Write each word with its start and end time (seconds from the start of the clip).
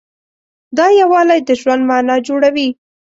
دا 0.77 0.85
یووالی 1.01 1.39
د 1.47 1.49
ژوند 1.61 1.81
معنی 1.89 2.17
جوړوي. 2.27 2.67